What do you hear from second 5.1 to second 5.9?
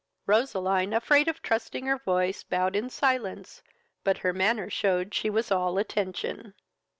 she was all